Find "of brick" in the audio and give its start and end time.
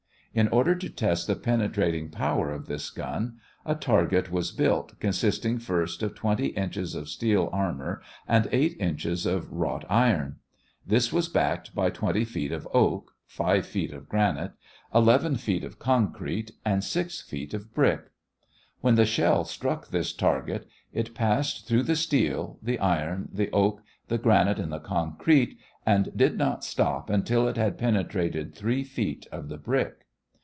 17.53-18.05